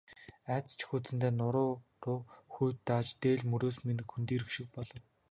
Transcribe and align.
Айдас 0.53 0.71
жихүүдсэндээ 0.81 1.31
нуруу 1.39 1.71
руу 2.03 2.19
хүйт 2.53 2.77
дааж, 2.87 3.07
дээл 3.21 3.43
мөрөөс 3.51 3.77
минь 3.85 4.03
хөндийрөх 4.11 4.49
шиг 4.55 4.67
болов. 4.75 4.99